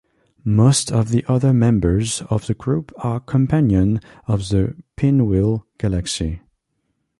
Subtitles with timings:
[0.43, 6.41] Most of the other members of the group are companions of the Pinwheel Galaxy.